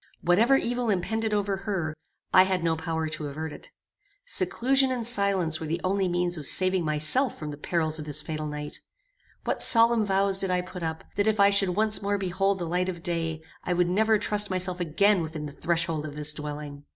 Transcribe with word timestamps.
Whatever 0.23 0.55
evil 0.55 0.89
impended 0.89 1.31
over 1.31 1.57
her, 1.57 1.93
I 2.33 2.41
had 2.41 2.63
no 2.63 2.75
power 2.75 3.07
to 3.09 3.27
avert 3.27 3.53
it. 3.53 3.69
Seclusion 4.25 4.91
and 4.91 5.05
silence 5.05 5.59
were 5.59 5.67
the 5.67 5.79
only 5.83 6.07
means 6.07 6.37
of 6.39 6.47
saving 6.47 6.83
myself 6.83 7.37
from 7.37 7.51
the 7.51 7.57
perils 7.57 7.99
of 7.99 8.05
this 8.05 8.19
fatal 8.23 8.47
night. 8.47 8.81
What 9.43 9.61
solemn 9.61 10.03
vows 10.03 10.39
did 10.39 10.49
I 10.49 10.61
put 10.61 10.81
up, 10.81 11.03
that 11.17 11.27
if 11.27 11.39
I 11.39 11.51
should 11.51 11.75
once 11.75 12.01
more 12.01 12.17
behold 12.17 12.57
the 12.57 12.65
light 12.65 12.89
of 12.89 13.03
day, 13.03 13.43
I 13.63 13.73
would 13.73 13.89
never 13.89 14.17
trust 14.17 14.49
myself 14.49 14.79
again 14.79 15.21
within 15.21 15.45
the 15.45 15.51
threshold 15.51 16.07
of 16.07 16.15
this 16.15 16.33
dwelling! 16.33 16.85